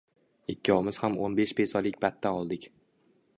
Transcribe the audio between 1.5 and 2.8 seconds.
pesolik patta oldik!